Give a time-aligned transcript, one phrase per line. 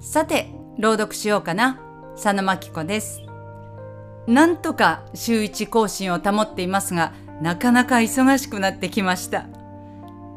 [0.00, 1.80] さて、朗読しようかな。
[2.14, 3.20] 佐野真希子です。
[4.28, 7.12] なんとか週一更新を保っていますが、
[7.42, 9.46] なかなか忙しくなってきました。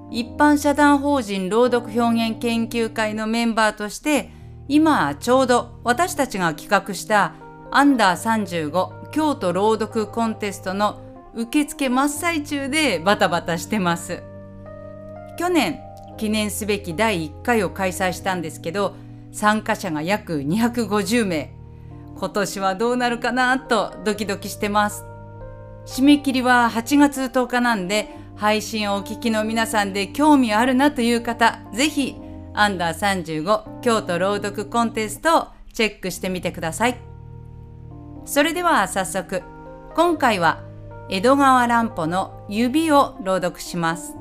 [0.10, 4.32] 一般社団法人朗読表現研究会のメンバーとして、
[4.68, 7.36] 今ちょうど私たちが企画した
[7.70, 11.00] アンダー35京都朗読コンテストの
[11.36, 14.24] 受付真っ最中でバタバタしてます。
[15.38, 15.80] 去年
[16.18, 18.96] 記念すべき第1回を開催したんですけど
[19.32, 21.56] 参加者が約250名。
[22.18, 25.06] 今年はどうなるかなとドキドキしてます。
[25.86, 32.16] 締め切りは8月10日なんで配信をお聞きの皆さんで興味あるなという方ぜひ
[32.54, 36.98] アンダー35京都朗読コンテストをチェックしてみてください。
[38.26, 39.42] それでは早速
[39.96, 40.64] 今回は
[41.10, 44.16] 江戸川乱歩の指を朗読します。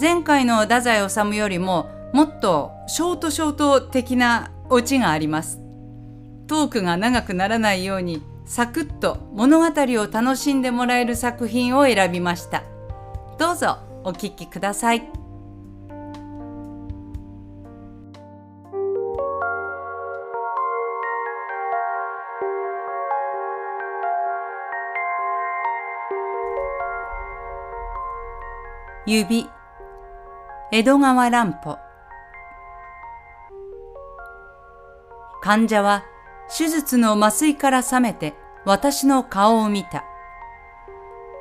[0.00, 5.60] 前回の太宰治よりももっとショートショート的なオチがあります。
[6.48, 12.64] トークが長くならないようにサクッと物語を楽しんでもらえる作品を選びました。
[13.38, 15.02] どうぞお聞きください。
[29.06, 29.48] 指
[30.72, 31.78] 江戸川乱歩
[35.40, 36.04] 患者は
[36.56, 40.04] 手術の麻酔から覚めて私の顔を見た。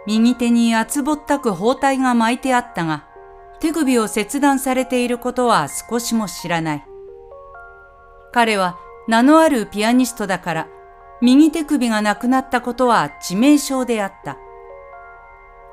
[0.07, 3.05] 右手に厚ぼったく包帯が巻いてあったが、
[3.59, 6.85] 手首を切断されていることは少しも知らない。
[8.31, 8.77] 彼は
[9.07, 10.67] 名のあるピアニストだから、
[11.21, 14.37] 右手首がなくなったことは致命傷であった。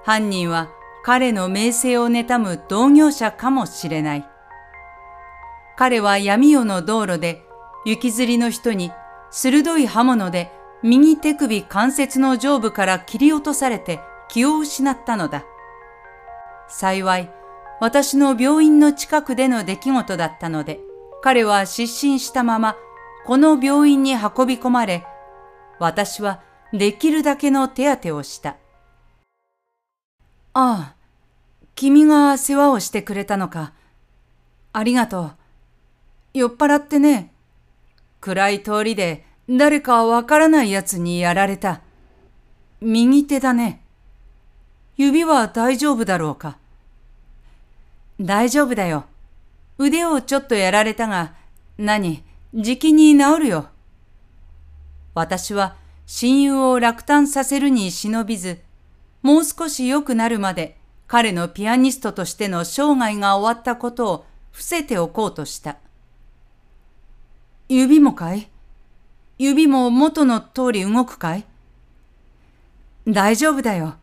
[0.04, 0.69] 犯人は
[1.04, 4.27] 彼の名声を妬む同業者かもしれない。
[5.77, 7.45] 彼は闇夜の道路で
[7.86, 8.90] 雪吊りの人に
[9.30, 10.50] 鋭い刃物で
[10.82, 15.44] 右手首関節の上部から切り落とされて気を失ったのだ。
[16.69, 17.30] 幸い、
[17.80, 20.80] 私の病院の近くでの出来事だったので、
[21.22, 22.76] 彼は失神したまま
[23.25, 25.06] この病院に運び込まれ、
[25.78, 26.42] 私は
[26.72, 28.56] できるだけの手当てをした。
[30.54, 30.94] ああ、
[31.76, 33.72] 君が世話をしてくれたのか。
[34.72, 35.32] ありがとう。
[36.34, 37.32] 酔っ払ってね。
[38.21, 41.81] 暗い通りで誰かわからない奴にやられた。
[42.81, 43.82] 右手だね。
[44.97, 46.59] 指は大丈夫だろうか。
[48.21, 49.05] 大丈夫だよ。
[49.78, 51.34] 腕をちょっとやられたが、
[51.78, 52.25] 何、
[52.55, 53.69] じきに治るよ。
[55.15, 55.76] 私は
[56.06, 58.60] 親友を落胆させるに忍びず、
[59.22, 65.76] もう少し良くなるまで彼のピアニストとしての生涯が終わったことを伏せておこうとした。
[67.69, 68.49] 指もかい？
[69.38, 71.44] 指も元の通り動くかい？
[73.09, 73.97] 大丈夫だよ。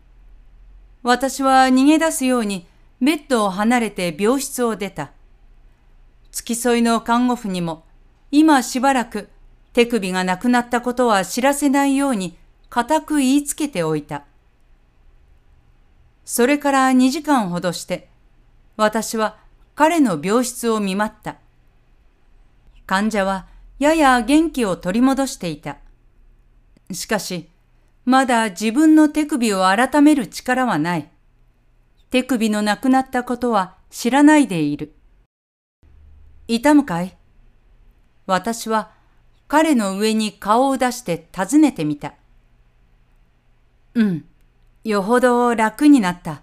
[1.01, 2.66] 私は逃げ出すように
[3.02, 5.12] ベッドを離れて病室を出た。
[6.31, 7.84] 付き添いの看護婦にも
[8.31, 9.29] 今しばらく
[9.72, 12.35] 手首がなくなったことは知らせないように
[12.69, 14.23] 固く言いつけておいた。
[16.25, 18.09] それから2時間ほどして、
[18.75, 19.38] 私は
[19.75, 21.38] 彼の病室を見舞った。
[22.85, 23.47] 患者は
[23.83, 25.77] やや元気を取り戻していた。
[26.91, 27.49] しかし、
[28.05, 31.09] まだ自分の手首を改める力はない。
[32.09, 34.95] 手首のなくなったことは知らないでいる。
[36.47, 37.17] 痛むかい？
[38.25, 38.91] 私は
[39.49, 42.13] 彼の上に顔を出して尋ねてみた。
[43.95, 44.25] うん。
[44.85, 46.41] よほど楽になった。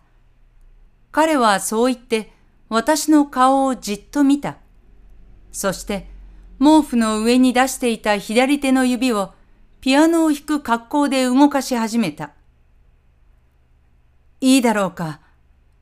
[1.11, 2.33] 彼はそう言って
[2.69, 4.59] 私の顔をじっと見た。
[5.53, 6.07] そして
[6.61, 9.33] 毛布の上に出していた左手の指を
[9.81, 12.33] ピアノを弾く格好で動かし始めた。
[14.43, 15.21] いいだろうか。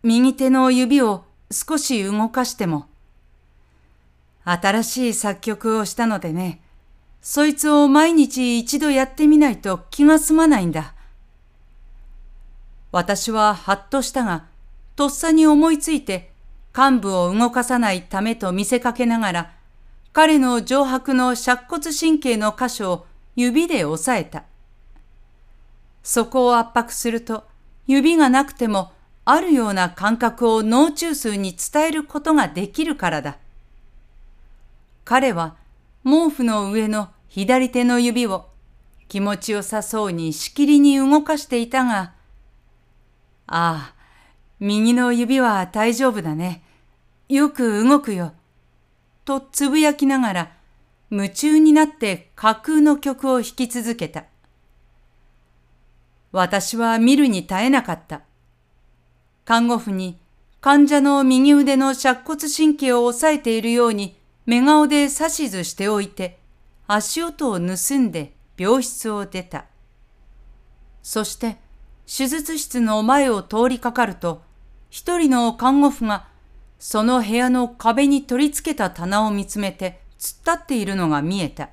[0.05, 2.87] 右手の指を少し動かしても。
[4.44, 6.60] 新しい作曲をしたのでね、
[7.21, 10.95] そいつを毎日一度やってみないと気が済まないんだ。
[12.92, 14.45] 私ははっとしたが、
[14.95, 16.31] とっさに思いついて、
[16.77, 19.58] 幹部を動かさないためと見せかけながら、
[20.20, 23.06] 彼の上白の尺骨神経の箇所を
[23.36, 24.42] 指で押さえた。
[26.03, 27.44] そこを圧迫すると、
[27.86, 28.91] 指がなくても
[29.24, 33.38] あるような感覚を脳中枢に伝えることができるからだ。
[35.04, 35.54] 彼は
[36.03, 38.48] 毛布の上の左手の指を
[39.06, 42.12] 気持ちよさそうにしきりに動かしていたが、
[43.47, 43.94] ああ、
[44.59, 46.64] 右の指は大丈夫だね。
[47.28, 48.32] よく動くよ。
[49.28, 50.53] とつぶやきながら、
[51.10, 54.25] 夢中になって架空の曲を弾き続けた。
[56.33, 58.22] 私は見るに耐えなかった。
[59.45, 60.16] 看護婦に
[60.63, 64.16] 患者の右腕の尺骨神経を押さえているように
[64.47, 65.10] 目顔で指
[65.51, 66.39] 図しておいて
[66.86, 69.66] 足音を盗んで病室を出た。
[71.03, 71.59] そして
[72.07, 74.41] 手術室の前を通りかかると
[74.89, 76.28] 一人の看護婦が
[76.78, 81.71] その部屋の壁に取り付けた棚を見つめて突っ立っているのが見えた。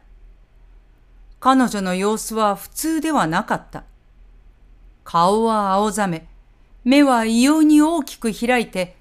[1.39, 3.83] 彼女の様子は普通ではなかった。
[5.03, 6.27] 顔は青ざめ、
[6.83, 8.95] 目は異様に大きく開いて、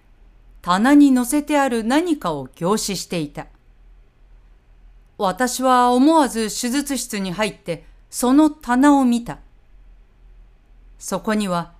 [0.60, 3.46] 棚に乗せてある何かを凝視していた。
[5.16, 9.38] 私は思わず手術室に入ってその棚を見た。
[10.98, 11.72] そこには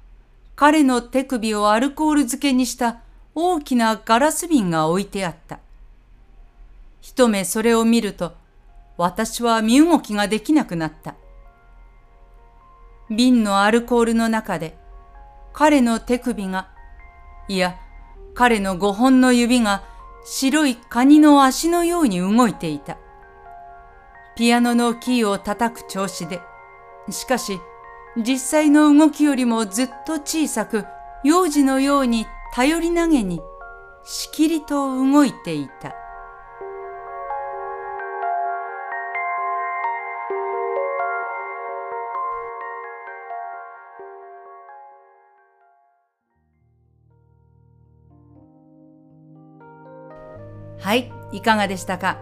[0.56, 3.00] 彼の手首をアルコール漬けにした
[3.34, 5.58] 大きなガラス瓶が置いてあった。
[7.00, 8.32] 一目それを見ると
[8.96, 11.14] 私は身動きができなくなった。
[13.10, 14.76] 瓶のアルコールの中で
[15.54, 16.68] 彼の手首が、
[17.46, 17.76] いや、
[18.34, 19.84] 彼の五本の指が
[20.24, 22.98] 白いカニの足のように動いていた。
[24.36, 26.40] ピアノのキーを叩く調子で、
[27.08, 27.60] しかし、
[28.16, 30.86] 実際の動きよりもずっと小さく、
[31.22, 32.26] 幼児のように
[32.56, 33.40] 頼り投げに、
[34.04, 35.92] しきりと動いていた。
[50.78, 52.18] はい、いかがでしたか？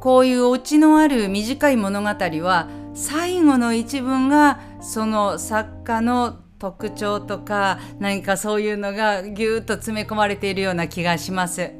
[0.00, 11.72] こういうオチのある短い物語は最後の一文がその作家の特徴とか何かそういうのがぎゅっと詰め込まれているような気がします。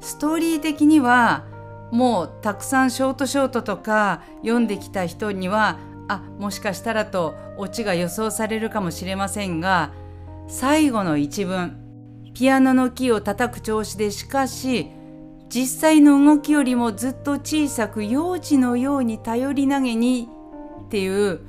[0.00, 1.44] ストーリー的には
[1.90, 9.92] もうたくさんショートショートとか読んできた人にはあもしかしたらとオチが予想されるかもしれませんが
[10.48, 11.76] 最後の一文
[12.34, 14.90] ピアノのキーを叩く調子でしかし
[15.48, 20.28] 実際の動きよりもずっと小さく幼児のように頼り投げに
[20.86, 21.40] っていう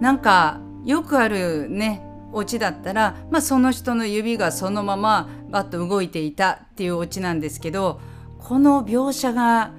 [0.00, 2.02] なんかよくあるね
[2.32, 8.00] オチだったら、まあ、その人の指がそのままバッと動いていたっていうオチなんですけど
[8.38, 9.72] この描写が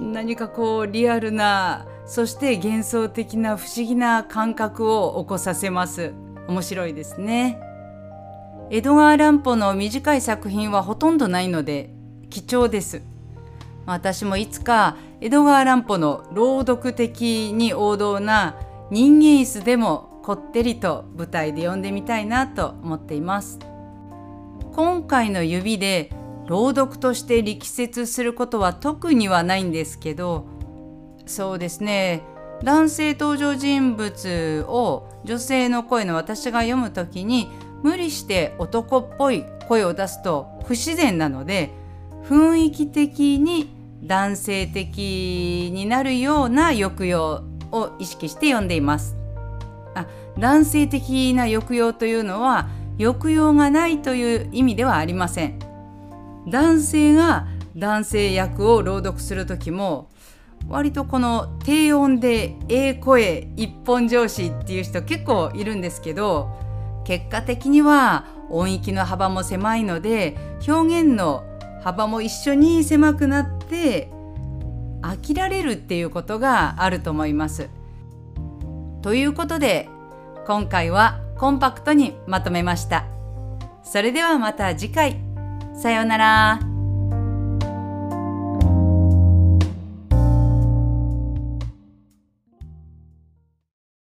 [0.00, 6.12] 何かこうリアルなそして幻想的な不思議な感覚を起こさせます。
[6.48, 7.60] 面白いですね。
[8.68, 11.94] 江戸川乱歩の短い作品はほとんどないので
[12.28, 13.02] 貴重です。
[13.86, 18.56] 私もいつか江戸川乱歩の朗読的に王道な
[18.90, 23.58] 人間椅子でもこってりと舞台で読んでみたいなと思っています。
[24.72, 26.10] 今回の指で
[26.46, 30.46] 朗読として力説することは特にはないんですけど
[31.26, 32.22] そうですね
[32.62, 37.48] 男性登場人物を女性の声の私が読む時に
[37.82, 41.70] 無理して男っぽい声を出すと不自然なので
[42.24, 49.19] 雰囲気的に男性的になるような抑揚を意識して読んでいます。
[49.94, 50.06] あ
[50.38, 55.58] 男性的な抑揚というのは抑揚がないという意味ではありません。
[56.48, 57.46] 男性が
[57.76, 60.10] 男性役を朗読する時も
[60.68, 66.50] 割とこの低音でええ声一本上司っていう人結構いるんですけど
[67.04, 70.36] 結果的には音域の幅も狭いので
[70.66, 71.44] 表現の
[71.82, 74.10] 幅も一緒に狭くなって
[75.02, 77.70] 飽きられるっていうことがあると思います。
[79.02, 79.88] ということで
[80.46, 83.06] 今回はコンパクトにまとめました。
[83.82, 85.20] それではまた次回。
[85.74, 86.69] さようなら。